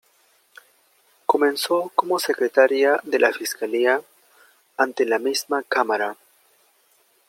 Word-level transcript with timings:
Comenzó 1.27 1.91
como 1.93 2.17
secretaria 2.17 2.99
de 3.03 3.19
la 3.19 3.31
fiscalía 3.31 4.01
ante 4.75 5.05
la 5.05 5.19
misma 5.19 5.61
Cámara. 5.61 6.17